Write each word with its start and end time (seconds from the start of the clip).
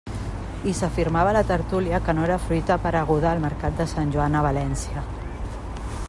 I 0.69 0.71
s'afirmava 0.77 1.33
a 1.33 1.33
la 1.37 1.43
tertúlia 1.51 1.99
que 2.07 2.15
no 2.19 2.23
era 2.29 2.39
fruita 2.45 2.73
apareguda 2.79 3.29
al 3.35 3.43
mercat 3.45 3.77
de 3.83 3.87
Sant 3.95 4.15
Joan 4.17 4.39
a 4.39 4.41
València. 4.47 5.05